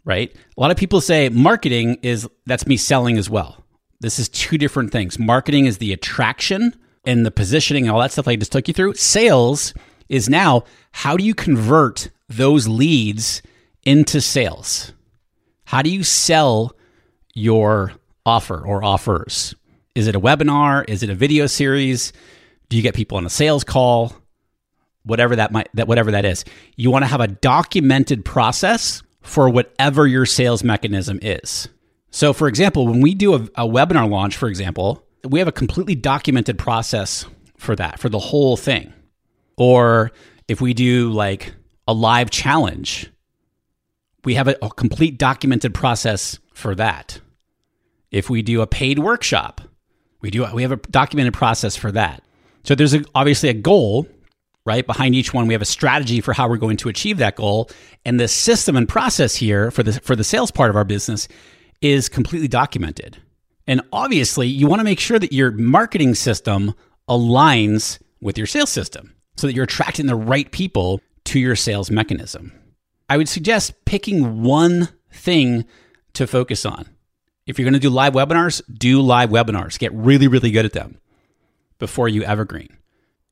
right? 0.05 0.33
A 0.57 0.61
lot 0.61 0.71
of 0.71 0.77
people 0.77 1.01
say 1.01 1.29
marketing 1.29 1.97
is 2.01 2.29
that's 2.45 2.67
me 2.67 2.77
selling 2.77 3.17
as 3.17 3.29
well. 3.29 3.63
This 3.99 4.19
is 4.19 4.29
two 4.29 4.57
different 4.57 4.91
things. 4.91 5.19
Marketing 5.19 5.65
is 5.65 5.79
the 5.79 5.91
attraction 5.91 6.75
and 7.05 7.25
the 7.25 7.31
positioning 7.31 7.85
and 7.85 7.91
all 7.91 7.99
that 7.99 8.11
stuff 8.11 8.27
I 8.27 8.35
just 8.35 8.51
took 8.51 8.67
you 8.67 8.73
through. 8.73 8.93
Sales 8.93 9.73
is 10.07 10.29
now 10.29 10.63
how 10.91 11.17
do 11.17 11.23
you 11.23 11.33
convert 11.33 12.09
those 12.29 12.67
leads 12.67 13.41
into 13.83 14.21
sales? 14.21 14.93
How 15.65 15.81
do 15.81 15.89
you 15.89 16.03
sell 16.03 16.75
your 17.33 17.93
offer 18.25 18.65
or 18.65 18.83
offers? 18.83 19.55
Is 19.95 20.07
it 20.07 20.15
a 20.15 20.19
webinar? 20.19 20.87
Is 20.87 21.03
it 21.03 21.09
a 21.09 21.15
video 21.15 21.47
series? 21.47 22.13
Do 22.69 22.77
you 22.77 22.83
get 22.83 22.95
people 22.95 23.17
on 23.17 23.25
a 23.25 23.29
sales 23.29 23.63
call? 23.63 24.13
Whatever 25.03 25.35
that 25.35 25.51
might 25.51 25.69
that 25.75 25.87
whatever 25.87 26.11
that 26.11 26.25
is. 26.25 26.43
You 26.75 26.91
want 26.91 27.03
to 27.03 27.07
have 27.07 27.21
a 27.21 27.27
documented 27.27 28.25
process 28.25 29.03
for 29.25 29.49
whatever 29.49 30.07
your 30.07 30.25
sales 30.25 30.63
mechanism 30.63 31.19
is. 31.21 31.67
So, 32.11 32.31
for 32.31 32.47
example, 32.47 32.87
when 32.87 33.01
we 33.01 33.13
do 33.13 33.33
a, 33.33 33.41
a, 33.55 33.67
webinar 33.67 34.09
launch, 34.09 34.37
for 34.37 34.47
example, 34.47 35.03
we 35.27 35.39
have 35.39 35.47
a 35.47 35.51
completely 35.51 35.95
documented 35.95 36.57
process 36.57 37.25
for 37.57 37.75
that, 37.75 37.99
for 37.99 38.07
the 38.07 38.19
whole 38.19 38.55
thing. 38.55 38.93
Or 39.57 40.11
if 40.47 40.61
we 40.61 40.73
do 40.73 41.11
like 41.11 41.53
a 41.87 41.93
live 41.93 42.29
challenge, 42.29 43.11
we 44.23 44.35
have 44.35 44.47
a, 44.47 44.55
a 44.61 44.69
complete 44.69 45.17
documented 45.17 45.73
process 45.73 46.39
for 46.53 46.75
that. 46.75 47.19
If 48.11 48.29
we 48.29 48.41
do 48.41 48.61
a 48.61 48.67
paid 48.67 48.99
workshop, 48.99 49.61
we 50.21 50.29
do 50.31 50.45
we 50.53 50.61
have 50.61 50.71
a 50.71 50.77
documented 50.77 51.33
process 51.33 51.75
for 51.75 51.91
that. 51.91 52.23
So 52.63 52.75
there's 52.75 52.93
a, 52.93 53.03
obviously 53.13 53.49
a 53.49 53.53
goal 53.53 54.07
right? 54.65 54.85
Behind 54.85 55.13
each 55.13 55.33
one, 55.33 55.47
we 55.47 55.53
have 55.53 55.61
a 55.61 55.65
strategy 55.65 56.21
for 56.21 56.33
how 56.33 56.49
we're 56.49 56.57
going 56.57 56.77
to 56.77 56.89
achieve 56.89 57.17
that 57.19 57.35
goal. 57.35 57.69
And 58.03 58.19
the 58.19 58.27
system 58.27 58.75
and 58.75 58.89
process 58.89 59.35
here 59.35 59.71
for 59.71 59.83
the, 59.83 59.93
for 59.93 60.15
the 60.15 60.23
sales 60.23 60.51
part 60.51 60.69
of 60.69 60.75
our 60.75 60.83
business 60.83 61.27
is 61.81 62.09
completely 62.09 62.47
documented. 62.47 63.17
And 63.67 63.81
obviously, 63.91 64.47
you 64.47 64.67
want 64.67 64.79
to 64.79 64.83
make 64.83 64.99
sure 64.99 65.19
that 65.19 65.33
your 65.33 65.51
marketing 65.51 66.15
system 66.15 66.73
aligns 67.09 67.99
with 68.21 68.37
your 68.37 68.47
sales 68.47 68.69
system 68.69 69.13
so 69.37 69.47
that 69.47 69.53
you're 69.53 69.65
attracting 69.65 70.07
the 70.07 70.15
right 70.15 70.51
people 70.51 71.01
to 71.25 71.39
your 71.39 71.55
sales 71.55 71.91
mechanism. 71.91 72.51
I 73.09 73.17
would 73.17 73.29
suggest 73.29 73.85
picking 73.85 74.43
one 74.43 74.89
thing 75.11 75.65
to 76.13 76.25
focus 76.25 76.65
on. 76.65 76.87
If 77.45 77.59
you're 77.59 77.65
going 77.65 77.73
to 77.73 77.79
do 77.79 77.89
live 77.89 78.13
webinars, 78.13 78.61
do 78.73 79.01
live 79.01 79.29
webinars. 79.29 79.77
Get 79.77 79.93
really, 79.93 80.27
really 80.27 80.49
good 80.49 80.65
at 80.65 80.73
them 80.73 80.99
before 81.77 82.09
you 82.09 82.23
evergreen. 82.23 82.77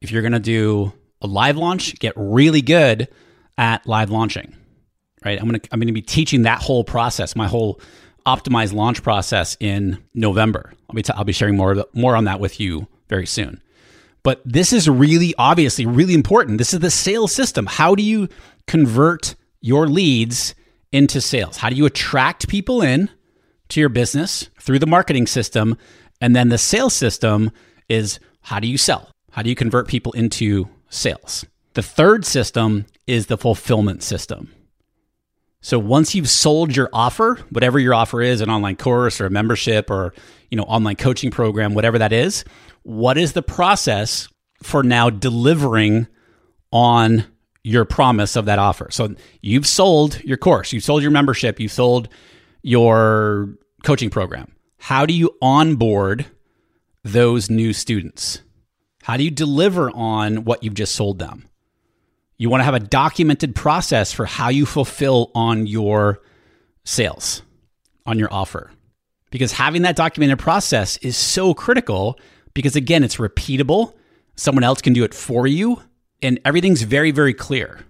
If 0.01 0.11
you're 0.11 0.21
going 0.21 0.33
to 0.33 0.39
do 0.39 0.93
live 1.27 1.57
launch, 1.57 1.97
get 1.99 2.13
really 2.15 2.61
good 2.61 3.07
at 3.57 3.85
live 3.87 4.09
launching. 4.09 4.55
Right? 5.23 5.39
I'm 5.39 5.47
going 5.47 5.59
to 5.59 5.69
I'm 5.71 5.79
going 5.79 5.87
to 5.87 5.93
be 5.93 6.01
teaching 6.01 6.43
that 6.43 6.61
whole 6.61 6.83
process, 6.83 7.35
my 7.35 7.47
whole 7.47 7.79
optimized 8.25 8.73
launch 8.73 9.03
process 9.03 9.57
in 9.59 9.97
November. 10.13 10.73
I'll 10.89 10.95
be 10.95 11.03
t- 11.03 11.13
I'll 11.15 11.23
be 11.23 11.33
sharing 11.33 11.55
more 11.55 11.85
more 11.93 12.15
on 12.15 12.25
that 12.25 12.39
with 12.39 12.59
you 12.59 12.87
very 13.09 13.25
soon. 13.25 13.61
But 14.23 14.41
this 14.45 14.71
is 14.71 14.89
really 14.89 15.33
obviously 15.37 15.85
really 15.85 16.13
important. 16.13 16.57
This 16.57 16.73
is 16.73 16.79
the 16.79 16.91
sales 16.91 17.33
system. 17.33 17.65
How 17.65 17.95
do 17.95 18.03
you 18.03 18.29
convert 18.67 19.35
your 19.61 19.87
leads 19.87 20.55
into 20.91 21.19
sales? 21.19 21.57
How 21.57 21.69
do 21.69 21.75
you 21.75 21.85
attract 21.85 22.47
people 22.47 22.81
in 22.81 23.09
to 23.69 23.79
your 23.79 23.89
business 23.89 24.49
through 24.61 24.79
the 24.79 24.87
marketing 24.87 25.27
system? 25.27 25.77
And 26.21 26.35
then 26.35 26.49
the 26.49 26.57
sales 26.57 26.93
system 26.93 27.51
is 27.89 28.19
how 28.41 28.59
do 28.59 28.67
you 28.67 28.77
sell? 28.77 29.09
How 29.31 29.41
do 29.41 29.49
you 29.49 29.55
convert 29.55 29.87
people 29.87 30.11
into 30.13 30.69
sales. 30.93 31.45
The 31.73 31.81
third 31.81 32.25
system 32.25 32.85
is 33.07 33.27
the 33.27 33.37
fulfillment 33.37 34.03
system. 34.03 34.53
So 35.61 35.79
once 35.79 36.13
you've 36.13 36.29
sold 36.29 36.75
your 36.75 36.89
offer, 36.91 37.39
whatever 37.49 37.79
your 37.79 37.93
offer 37.93 38.21
is, 38.21 38.41
an 38.41 38.49
online 38.49 38.75
course 38.75 39.21
or 39.21 39.27
a 39.27 39.29
membership 39.29 39.89
or, 39.89 40.13
you 40.51 40.57
know, 40.57 40.63
online 40.63 40.97
coaching 40.97 41.31
program, 41.31 41.73
whatever 41.73 41.97
that 41.99 42.11
is, 42.11 42.43
what 42.83 43.17
is 43.17 43.31
the 43.31 43.41
process 43.41 44.27
for 44.61 44.83
now 44.83 45.09
delivering 45.09 46.07
on 46.71 47.25
your 47.63 47.85
promise 47.85 48.35
of 48.35 48.45
that 48.45 48.59
offer? 48.59 48.89
So 48.91 49.15
you've 49.41 49.65
sold 49.65 50.21
your 50.23 50.37
course, 50.37 50.73
you've 50.73 50.83
sold 50.83 51.01
your 51.01 51.11
membership, 51.11 51.61
you've 51.61 51.71
sold 51.71 52.09
your 52.61 53.55
coaching 53.83 54.09
program. 54.09 54.53
How 54.77 55.05
do 55.05 55.13
you 55.13 55.31
onboard 55.41 56.25
those 57.05 57.49
new 57.49 57.71
students? 57.71 58.41
How 59.03 59.17
do 59.17 59.23
you 59.23 59.31
deliver 59.31 59.91
on 59.91 60.45
what 60.45 60.63
you've 60.63 60.73
just 60.73 60.95
sold 60.95 61.19
them? 61.19 61.49
You 62.37 62.49
want 62.49 62.61
to 62.61 62.65
have 62.65 62.73
a 62.73 62.79
documented 62.79 63.53
process 63.53 64.13
for 64.13 64.25
how 64.25 64.47
you 64.47 64.65
fulfill 64.65 65.29
on 65.35 65.67
your 65.67 66.21
sales, 66.85 67.41
on 68.05 68.17
your 68.17 68.33
offer. 68.33 68.71
Because 69.29 69.51
having 69.51 69.81
that 69.81 69.97
documented 69.97 70.39
process 70.39 70.95
is 70.97 71.17
so 71.17 71.53
critical 71.53 72.17
because, 72.53 72.77
again, 72.77 73.03
it's 73.03 73.17
repeatable. 73.17 73.93
Someone 74.37 74.63
else 74.63 74.81
can 74.81 74.93
do 74.93 75.03
it 75.03 75.13
for 75.13 75.47
you, 75.47 75.81
and 76.21 76.39
everything's 76.45 76.83
very, 76.83 77.11
very 77.11 77.33
clear. 77.33 77.81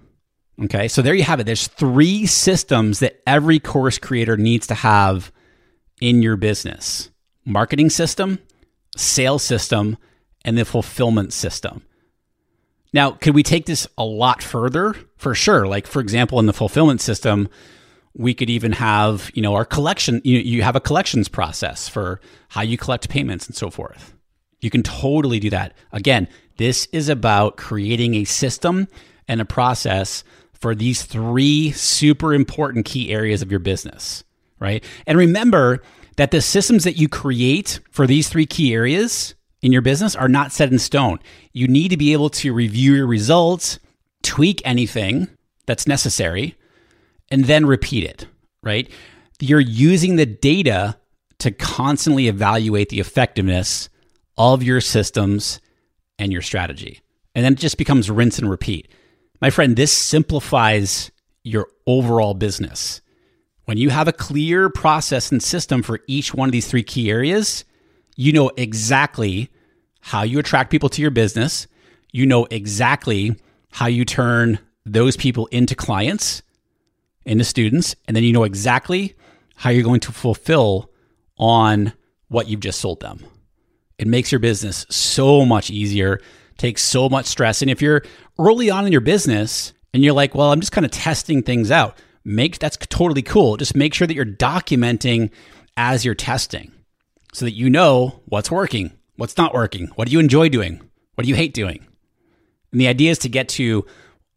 Okay, 0.64 0.88
so 0.88 1.04
there 1.04 1.14
you 1.14 1.24
have 1.24 1.40
it. 1.40 1.46
There's 1.46 1.68
three 1.68 2.26
systems 2.26 3.00
that 3.00 3.22
every 3.28 3.60
course 3.60 4.00
creator 4.00 4.36
needs 4.36 4.66
to 4.68 4.74
have 4.74 5.32
in 6.02 6.24
your 6.24 6.38
business 6.38 7.12
marketing 7.46 7.92
system, 7.92 8.40
sales 8.96 9.44
system, 9.44 9.98
and 10.46 10.58
the 10.58 10.66
fulfillment 10.66 11.34
system. 11.34 11.84
Now, 12.94 13.12
could 13.12 13.34
we 13.34 13.44
take 13.44 13.66
this 13.66 13.88
a 13.98 14.04
lot 14.04 14.44
further? 14.44 14.96
For 15.18 15.34
sure. 15.34 15.66
Like, 15.68 15.88
for 15.88 16.00
example, 16.00 16.40
in 16.40 16.46
the 16.46 16.54
fulfillment 16.54 17.02
system, 17.02 17.50
we 18.16 18.34
could 18.34 18.50
even 18.50 18.74
have, 18.74 19.32
you 19.34 19.42
know, 19.42 19.56
our 19.56 19.66
collection, 19.66 20.22
you, 20.24 20.38
you 20.38 20.62
have 20.62 20.76
a 20.76 20.80
collections 20.80 21.28
process 21.28 21.90
for 21.90 22.22
how 22.50 22.62
you 22.62 22.78
collect 22.78 23.10
payments 23.10 23.48
and 23.48 23.56
so 23.56 23.72
forth. 23.72 24.14
You 24.62 24.70
can 24.70 24.84
totally 24.84 25.40
do 25.40 25.50
that. 25.50 25.74
Again, 25.92 26.28
this 26.58 26.88
is 26.92 27.10
about 27.10 27.58
creating 27.58 28.14
a 28.16 28.24
system 28.26 28.88
and 29.28 29.42
a 29.42 29.46
process 29.46 30.24
for 30.54 30.76
these 30.76 31.04
three 31.04 31.72
super 31.72 32.34
important 32.34 32.86
key 32.86 33.12
areas 33.12 33.42
of 33.42 33.50
your 33.50 33.60
business, 33.60 34.24
right? 34.60 34.84
And 35.08 35.18
remember 35.18 35.82
that 36.18 36.32
the 36.32 36.42
systems 36.42 36.84
that 36.84 36.98
you 36.98 37.10
create 37.10 37.80
for 37.92 38.06
these 38.06 38.30
three 38.30 38.46
key 38.46 38.74
areas 38.74 39.34
in 39.64 39.72
your 39.72 39.82
business 39.82 40.16
are 40.16 40.28
not 40.28 40.52
set 40.52 40.72
in 40.72 40.78
stone. 40.78 41.20
You 41.54 41.68
need 41.68 41.88
to 41.90 41.98
be 41.98 42.12
able 42.14 42.30
to 42.32 42.54
review 42.54 42.94
your 42.94 43.08
results, 43.08 43.80
tweak 44.22 44.62
anything 44.66 45.30
that's 45.66 45.88
necessary, 45.88 46.56
and 47.32 47.46
then 47.46 47.66
repeat 47.66 48.04
it, 48.04 48.28
right? 48.62 48.92
You're 49.40 49.62
using 49.62 50.18
the 50.18 50.26
data 50.26 50.98
to 51.40 51.52
constantly 51.52 52.28
evaluate 52.28 52.90
the 52.90 53.00
effectiveness 53.00 53.90
of 54.38 54.62
your 54.62 54.82
systems 54.82 55.62
and 56.20 56.32
your 56.32 56.42
strategy. 56.42 57.00
And 57.34 57.46
then 57.46 57.54
it 57.54 57.60
just 57.60 57.78
becomes 57.78 58.12
rinse 58.12 58.38
and 58.38 58.50
repeat. 58.50 58.92
My 59.42 59.50
friend, 59.50 59.76
this 59.76 59.94
simplifies 59.94 61.10
your 61.44 61.68
overall 61.88 62.34
business. 62.34 63.02
When 63.66 63.78
you 63.78 63.90
have 63.92 64.10
a 64.10 64.14
clear 64.14 64.70
process 64.70 65.32
and 65.32 65.42
system 65.42 65.84
for 65.84 66.02
each 66.06 66.34
one 66.34 66.50
of 66.50 66.54
these 66.54 66.68
three 66.68 66.84
key 66.84 67.10
areas, 67.10 67.64
you 68.16 68.32
know 68.32 68.52
exactly 68.58 69.50
how 70.02 70.24
you 70.24 70.40
attract 70.40 70.70
people 70.70 70.90
to 70.90 71.02
your 71.02 71.12
business. 71.12 71.68
You 72.12 72.26
know 72.26 72.46
exactly 72.46 73.36
how 73.72 73.88
you 73.88 74.06
turn 74.06 74.60
those 74.86 75.18
people 75.18 75.48
into 75.48 75.76
clients, 75.76 76.44
into 77.26 77.44
students, 77.44 77.96
and 78.08 78.16
then 78.16 78.24
you 78.24 78.34
know 78.34 78.44
exactly 78.44 79.16
how 79.56 79.70
you're 79.70 79.84
going 79.84 80.02
to 80.02 80.12
fulfill 80.12 80.92
on 81.38 81.94
what 82.28 82.48
you've 82.48 82.60
just 82.60 82.80
sold 82.80 83.00
them. 83.00 83.26
It 83.98 84.08
makes 84.08 84.32
your 84.32 84.40
business 84.40 84.86
so 84.90 85.46
much 85.46 85.72
easier, 85.72 86.20
takes 86.58 86.82
so 86.82 87.10
much 87.10 87.26
stress. 87.26 87.62
And 87.62 87.72
if 87.72 87.82
you're 87.82 88.04
early 88.38 88.70
on 88.70 88.86
in 88.86 88.92
your 88.92 89.02
business 89.02 89.74
and 89.94 90.04
you're 90.04 90.14
like, 90.14 90.36
well, 90.36 90.52
I'm 90.52 90.60
just 90.60 90.72
kind 90.72 90.86
of 90.86 90.92
testing 90.92 91.42
things 91.44 91.72
out, 91.72 91.98
make 92.26 92.60
that's 92.60 92.78
totally 92.78 93.22
cool. 93.22 93.58
Just 93.58 93.76
make 93.76 93.94
sure 93.94 94.06
that 94.06 94.16
you're 94.16 94.26
documenting 94.26 95.32
as 95.78 96.04
you're 96.04 96.16
testing 96.16 96.72
so 97.34 97.46
that 97.46 97.54
you 97.54 97.70
know 97.70 98.22
what's 98.26 98.52
working, 98.52 98.94
what's 99.16 99.38
not 99.38 99.54
working, 99.54 99.88
what 99.96 100.08
do 100.08 100.14
you 100.14 100.20
enjoy 100.20 100.50
doing, 100.50 100.82
what 101.16 101.24
do 101.24 101.30
you 101.30 101.36
hate 101.36 101.54
doing. 101.54 101.86
And 102.72 102.80
the 102.80 102.88
idea 102.88 103.12
is 103.12 103.20
to 103.20 103.30
get 103.30 103.50
to, 103.50 103.86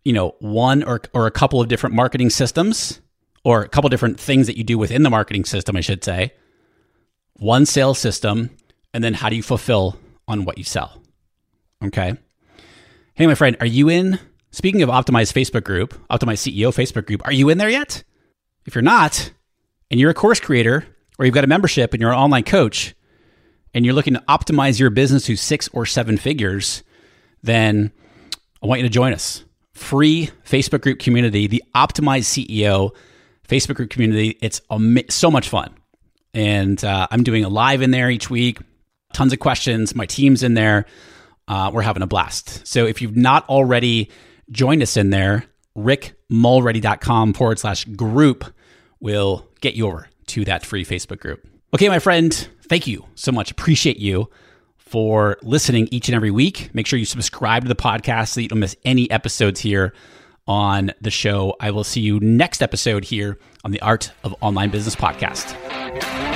you 0.04 0.12
know, 0.12 0.34
one 0.40 0.82
or, 0.82 1.00
or 1.14 1.26
a 1.26 1.30
couple 1.30 1.60
of 1.60 1.68
different 1.68 1.94
marketing 1.94 2.30
systems 2.30 3.00
or 3.44 3.62
a 3.62 3.68
couple 3.68 3.88
different 3.90 4.18
things 4.18 4.46
that 4.46 4.56
you 4.56 4.64
do 4.64 4.76
within 4.76 5.02
the 5.02 5.10
marketing 5.10 5.44
system, 5.44 5.76
I 5.76 5.80
should 5.80 6.02
say, 6.02 6.32
one 7.34 7.66
sales 7.66 7.98
system, 7.98 8.50
and 8.92 9.04
then 9.04 9.14
how 9.14 9.28
do 9.28 9.36
you 9.36 9.42
fulfill 9.42 9.98
on 10.26 10.44
what 10.44 10.58
you 10.58 10.64
sell? 10.64 11.02
Okay. 11.84 12.16
Hey, 13.14 13.26
my 13.26 13.34
friend, 13.34 13.56
are 13.60 13.66
you 13.66 13.88
in? 13.88 14.18
Speaking 14.50 14.82
of 14.82 14.88
Optimized 14.88 15.32
Facebook 15.32 15.64
group, 15.64 15.94
Optimized 16.08 16.50
CEO 16.50 16.68
Facebook 16.68 17.06
group, 17.06 17.26
are 17.26 17.32
you 17.32 17.48
in 17.50 17.58
there 17.58 17.68
yet? 17.68 18.04
If 18.64 18.74
you're 18.74 18.82
not, 18.82 19.30
and 19.90 20.00
you're 20.00 20.10
a 20.10 20.14
course 20.14 20.40
creator, 20.40 20.86
or 21.18 21.24
you've 21.24 21.34
got 21.34 21.44
a 21.44 21.48
membership 21.48 21.92
and 21.92 22.00
you're 22.00 22.12
an 22.12 22.18
online 22.18 22.44
coach, 22.44 22.94
and 23.74 23.84
you're 23.84 23.94
looking 23.94 24.14
to 24.14 24.24
optimize 24.28 24.80
your 24.80 24.90
business 24.90 25.24
to 25.24 25.36
six 25.36 25.68
or 25.68 25.84
seven 25.84 26.16
figures, 26.16 26.82
then 27.42 27.92
I 28.62 28.66
want 28.66 28.80
you 28.80 28.86
to 28.86 28.92
join 28.92 29.12
us. 29.12 29.44
Free 29.74 30.30
Facebook 30.46 30.80
group 30.80 30.98
community, 30.98 31.46
the 31.46 31.62
Optimized 31.74 32.24
CEO 32.24 32.94
Facebook 33.46 33.74
group 33.74 33.90
community. 33.90 34.38
It's 34.40 34.62
so 35.10 35.30
much 35.30 35.48
fun. 35.48 35.74
And 36.32 36.82
uh, 36.82 37.06
I'm 37.10 37.22
doing 37.22 37.44
a 37.44 37.48
live 37.48 37.82
in 37.82 37.90
there 37.90 38.10
each 38.10 38.30
week, 38.30 38.58
tons 39.12 39.32
of 39.32 39.38
questions. 39.38 39.94
My 39.94 40.06
team's 40.06 40.42
in 40.42 40.54
there. 40.54 40.86
Uh, 41.46 41.70
we're 41.72 41.82
having 41.82 42.02
a 42.02 42.06
blast. 42.06 42.66
So 42.66 42.86
if 42.86 43.00
you've 43.02 43.16
not 43.16 43.48
already 43.48 44.10
joined 44.50 44.82
us 44.82 44.96
in 44.96 45.10
there, 45.10 45.44
rickmulready.com 45.76 47.34
forward 47.34 47.58
slash 47.58 47.84
group 47.84 48.44
will 49.00 49.46
get 49.60 49.74
you 49.74 49.86
over 49.86 50.08
to 50.26 50.44
that 50.44 50.64
free 50.64 50.84
Facebook 50.84 51.20
group. 51.20 51.46
Okay, 51.74 51.88
my 51.88 51.98
friend, 51.98 52.48
thank 52.68 52.86
you 52.86 53.04
so 53.14 53.32
much. 53.32 53.50
Appreciate 53.50 53.98
you 53.98 54.30
for 54.76 55.36
listening 55.42 55.88
each 55.90 56.08
and 56.08 56.14
every 56.14 56.30
week. 56.30 56.70
Make 56.72 56.86
sure 56.86 56.98
you 56.98 57.04
subscribe 57.04 57.62
to 57.64 57.68
the 57.68 57.74
podcast 57.74 58.28
so 58.28 58.40
you 58.40 58.48
don't 58.48 58.60
miss 58.60 58.76
any 58.84 59.10
episodes 59.10 59.60
here 59.60 59.92
on 60.46 60.92
the 61.00 61.10
show. 61.10 61.56
I 61.60 61.72
will 61.72 61.84
see 61.84 62.00
you 62.00 62.20
next 62.20 62.62
episode 62.62 63.04
here 63.04 63.38
on 63.64 63.72
the 63.72 63.80
Art 63.80 64.12
of 64.22 64.34
Online 64.40 64.70
Business 64.70 64.94
podcast. 64.94 66.35